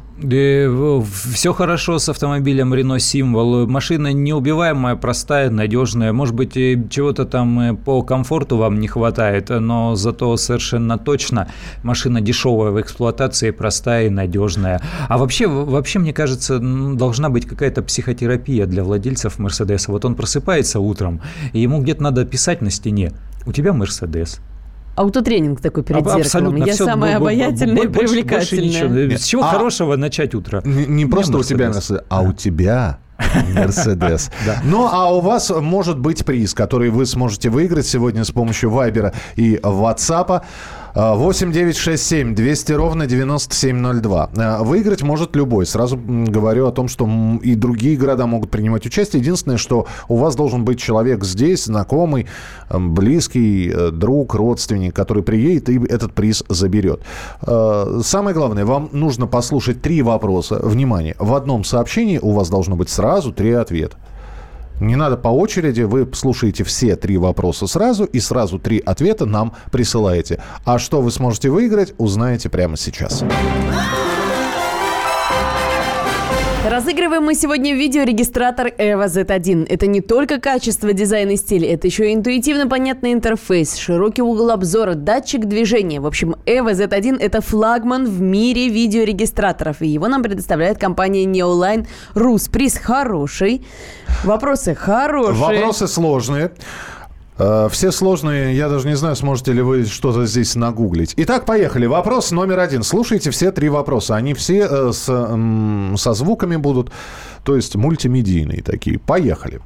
[1.34, 3.68] Все хорошо с автомобилем Renault Символ.
[3.68, 6.14] Машина неубиваемая, простая, надежная.
[6.14, 11.48] Может быть, и чего-то там э, по комфорту вам не хватает, но зато совершенно точно
[11.82, 14.80] машина дешевая в эксплуатации, простая и надежная.
[15.10, 19.92] А вообще, вообще мне кажется, должна быть какая-то психотерапия для владельцев Мерседеса.
[19.92, 21.22] Вот он просыпается утром,
[21.54, 23.12] и ему где-то надо писать на стене.
[23.46, 24.40] У тебя Мерседес.
[24.96, 26.22] Аутотренинг такой перед Аб- зеркалом.
[26.22, 28.66] абсолютно Я всё, самая обаятельная и больше- больше привлекательная.
[29.08, 29.18] ничего.
[29.18, 30.62] С чего А- хорошего начать утро?
[30.66, 31.90] Не, не просто у тебя Мерседес.
[31.92, 32.98] Мерседес, а у тебя
[33.56, 34.30] Мерседес.
[34.64, 39.14] Ну, а у вас может быть приз, который вы сможете выиграть сегодня с помощью Вайбера
[39.36, 40.42] и WhatsApp.
[40.94, 44.30] 8 9 6 7 200 ровно 9702.
[44.36, 45.66] Э, Выиграть может любой.
[45.66, 47.08] Сразу говорю о том, что
[47.42, 49.22] и другие города могут принимать участие.
[49.22, 52.28] Единственное, что у вас должен быть человек здесь, знакомый,
[52.70, 57.02] близкий, э, друг, родственник, который приедет и этот приз заберет.
[57.42, 60.60] Э, Самое главное, вам нужно послушать три вопроса.
[60.62, 63.98] Внимание, в одном сообщении у вас должно быть сразу три ответа.
[64.82, 69.54] Не надо по очереди, вы слушаете все три вопроса сразу и сразу три ответа нам
[69.72, 70.42] присылаете.
[70.66, 73.24] А что вы сможете выиграть, узнаете прямо сейчас.
[76.64, 79.66] Разыгрываем мы сегодня видеорегистратор EVO Z1.
[79.68, 84.52] Это не только качество, дизайн и стиль, это еще и интуитивно понятный интерфейс, широкий угол
[84.52, 86.00] обзора, датчик движения.
[86.00, 91.88] В общем, EVO Z1– это флагман в мире видеорегистраторов, и его нам предоставляет компания Neoline
[92.14, 92.48] Rus.
[92.52, 93.66] Приз хороший,
[94.24, 95.34] вопросы хорошие.
[95.34, 96.52] Вопросы сложные.
[97.38, 101.14] Э, Все сложные, я даже не знаю, сможете ли вы что-то здесь нагуглить.
[101.18, 101.86] Итак, поехали.
[101.86, 102.84] Вопрос номер один.
[102.84, 104.16] Слушайте все три вопроса.
[104.16, 105.06] Они все э, с,
[106.02, 106.92] со звуками будут,
[107.44, 109.00] то есть мультимедийные такие.
[109.00, 109.62] Поехали.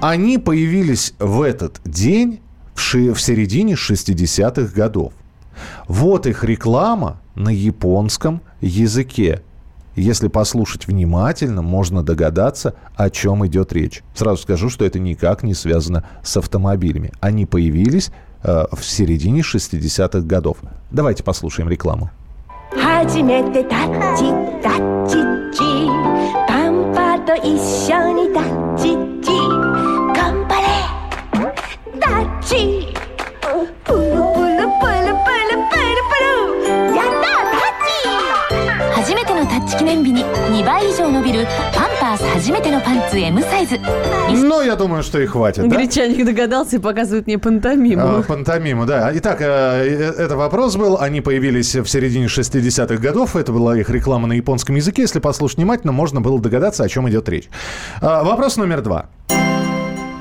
[0.00, 2.40] Они появились в этот день
[2.74, 5.12] в, ши- в середине 60-х годов.
[5.88, 9.42] Вот их реклама на японском языке.
[10.00, 14.02] Если послушать внимательно, можно догадаться, о чем идет речь.
[14.14, 17.12] Сразу скажу, что это никак не связано с автомобилями.
[17.20, 18.10] Они появились
[18.42, 20.56] э, в середине 60-х годов.
[20.90, 22.10] Давайте послушаем рекламу.
[33.90, 34.39] 初
[39.69, 43.79] めてのタッチ記念日に2倍以上伸びるパンパース初めてのパンツ M サイズ
[44.47, 45.67] Но я думаю, что и хватит.
[45.67, 45.75] да?
[45.75, 48.01] Гречаник догадался и показывает мне пантомиму.
[48.19, 49.11] А, Пантомиму, да.
[49.15, 50.97] Итак, э, э, это вопрос был.
[50.99, 53.35] Они появились в середине 60-х годов.
[53.35, 55.03] Это была их реклама на японском языке.
[55.03, 57.49] Если послушать внимательно, можно было догадаться, о чем идет речь.
[58.01, 59.05] А, Вопрос номер два.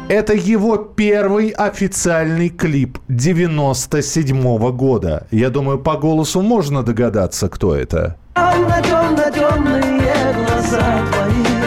[0.09, 5.27] Это его первый официальный клип 97 года.
[5.31, 8.17] Я думаю, по голосу можно догадаться, кто это.
[8.40, 11.60] Темно-темно-темные глаза твои.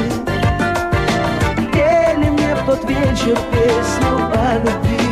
[1.70, 5.06] Пели мне в тот вечер песню о любви.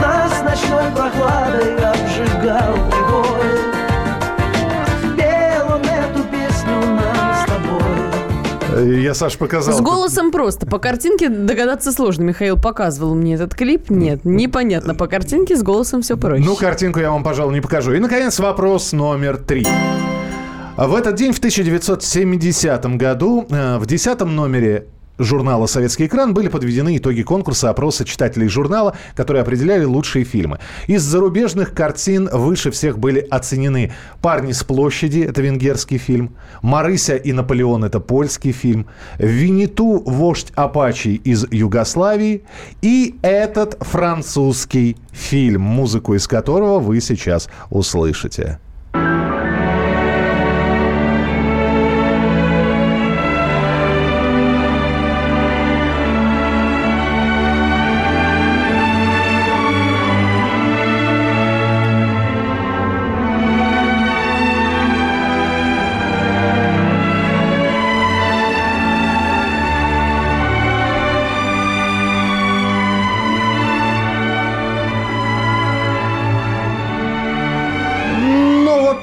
[0.00, 3.05] Нас ночной прохладой обжигал прибой
[9.00, 9.76] Я, Саш, показал.
[9.76, 10.66] С голосом просто.
[10.66, 12.22] По картинке догадаться сложно.
[12.22, 13.90] Михаил показывал мне этот клип.
[13.90, 14.94] Нет, непонятно.
[14.94, 16.44] По картинке с голосом все проще.
[16.44, 17.92] Ну, картинку я вам, пожалуй, не покажу.
[17.92, 19.66] И, наконец, вопрос номер три.
[20.76, 24.86] В этот день, в 1970 году, э, в 10 номере
[25.18, 30.58] журнала «Советский экран» были подведены итоги конкурса опроса читателей журнала, которые определяли лучшие фильмы.
[30.86, 37.32] Из зарубежных картин выше всех были оценены «Парни с площади»— это венгерский фильм, «Марыся и
[37.32, 38.86] Наполеон»— это польский фильм,
[39.18, 40.02] «Винету.
[40.06, 42.42] Вождь Апачи» из Югославии
[42.82, 48.58] и этот французский фильм, музыку из которого вы сейчас услышите.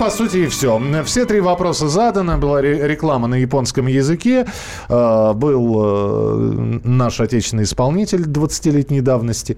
[0.03, 0.81] По сути, и все.
[1.05, 2.37] Все три вопроса заданы.
[2.37, 4.45] Была ре- реклама на японском языке.
[4.89, 9.57] Э, Был э, наш отечественный исполнитель 20-летней давности.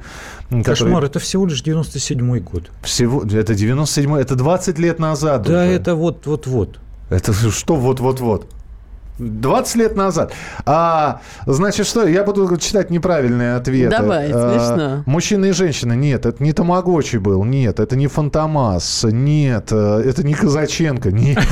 [0.50, 2.64] который- Кошмар, это всего лишь 97-й год.
[2.84, 5.42] Всего, это 97 это 20 лет назад.
[5.44, 5.72] Да, уже.
[5.72, 6.80] это вот-вот-вот.
[7.10, 8.48] Это что вот-вот-вот?
[9.18, 10.34] 20 лет назад.
[10.66, 12.06] А, значит, что?
[12.08, 13.90] Я буду читать неправильные ответы.
[13.96, 15.04] Давай, А, смешно.
[15.06, 15.94] Мужчина и женщина.
[15.94, 17.44] Нет, это не Тамагочи был.
[17.46, 19.06] Нет, это не Фантомас.
[19.10, 21.12] Нет, э, это не Казаченко.
[21.12, 21.38] Нет.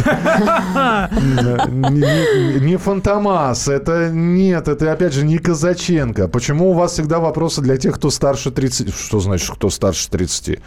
[1.14, 3.68] Не- Не не Фантомас.
[3.68, 6.28] Это нет, это опять же не Казаченко.
[6.28, 8.94] Почему у вас всегда вопросы для тех, кто старше 30?
[8.94, 10.60] Что значит, кто старше 30?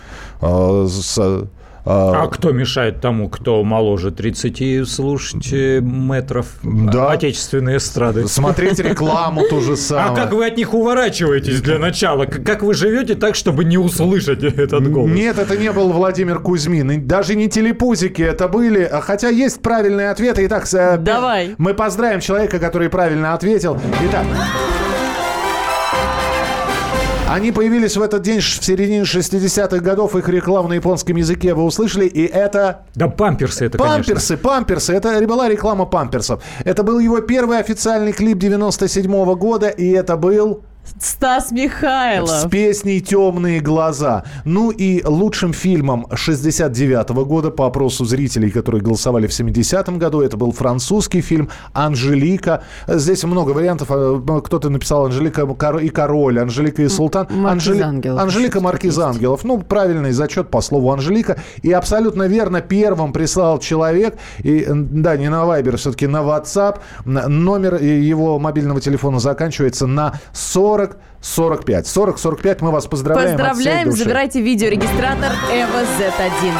[1.88, 7.12] А, а, А кто мешает тому, кто моложе 30, слушать э, метров Да.
[7.12, 8.26] отечественной эстрады?
[8.26, 10.12] Смотреть рекламу ту же самую.
[10.12, 12.26] А как вы от них уворачиваетесь для начала?
[12.26, 15.12] Как вы живете так, чтобы не услышать этот голос?
[15.12, 17.06] Нет, это не был Владимир Кузьмин.
[17.06, 18.82] Даже не телепузики это были.
[18.82, 20.44] А Хотя есть правильные ответы.
[20.46, 21.54] Итак, с- Давай.
[21.58, 23.78] мы поздравим человека, который правильно ответил.
[24.04, 24.24] Итак.
[27.28, 30.14] Они появились в этот день в середине 60-х годов.
[30.14, 32.06] Их рекламу на японском языке вы услышали.
[32.06, 32.86] И это...
[32.94, 33.96] Да памперсы это, конечно.
[33.96, 34.92] Памперсы, памперсы.
[34.92, 36.40] Это была реклама памперсов.
[36.64, 39.68] Это был его первый официальный клип 97 года.
[39.68, 40.62] И это был...
[41.00, 42.30] Стас Михайлов.
[42.30, 44.24] С песней «Темные глаза».
[44.44, 50.36] Ну и лучшим фильмом 69 года по опросу зрителей, которые голосовали в 70-м году, это
[50.36, 52.62] был французский фильм «Анжелика».
[52.86, 53.88] Здесь много вариантов.
[53.90, 55.42] Э, Кто-то написал «Анжелика
[55.80, 57.26] и король», «Анжелика и султан».
[57.30, 58.22] Маркиз Анжели- Ангелов.
[58.22, 59.44] Анжелика Маркиз Ангелов.
[59.44, 61.36] Ну, правильный зачет по слову Анжелика.
[61.62, 66.78] И абсолютно верно первым прислал человек, и, да, не на Вайбер, все-таки на WhatsApp.
[67.04, 70.75] Номер его мобильного телефона заканчивается на 40
[71.20, 71.86] 45.
[71.86, 73.34] 40 45 мы вас поздравляем.
[73.34, 74.02] от всей Поздравляем, души.
[74.04, 76.52] забирайте видеорегистратор Эва Z1.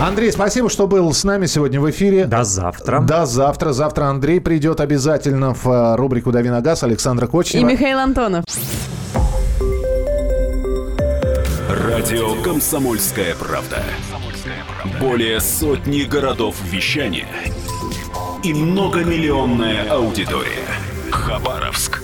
[0.00, 2.26] Андрей, спасибо, что был с нами сегодня в эфире.
[2.26, 3.00] До завтра.
[3.00, 3.72] До завтра.
[3.72, 7.62] Завтра Андрей придет обязательно в э, рубрику «Дави на газ» Александра Кочнева.
[7.62, 8.44] И Михаил Антонов.
[11.70, 13.82] Радио «Комсомольская правда».
[15.00, 17.28] Более сотни городов вещания
[18.42, 20.66] и многомиллионная аудитория.
[21.10, 22.03] Хабаровск